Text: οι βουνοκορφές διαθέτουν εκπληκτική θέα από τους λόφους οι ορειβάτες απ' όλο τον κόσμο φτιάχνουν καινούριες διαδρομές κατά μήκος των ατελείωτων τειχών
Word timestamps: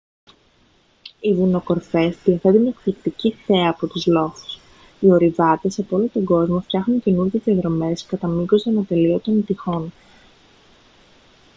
οι 1.19 1.33
βουνοκορφές 1.33 2.17
διαθέτουν 2.23 2.65
εκπληκτική 2.67 3.31
θέα 3.31 3.69
από 3.69 3.87
τους 3.87 4.05
λόφους 4.05 4.59
οι 4.99 5.11
ορειβάτες 5.11 5.79
απ' 5.79 5.93
όλο 5.93 6.07
τον 6.13 6.23
κόσμο 6.25 6.59
φτιάχνουν 6.59 7.01
καινούριες 7.01 7.43
διαδρομές 7.43 8.05
κατά 8.05 8.27
μήκος 8.27 8.63
των 8.63 8.77
ατελείωτων 8.79 9.45
τειχών 9.45 9.91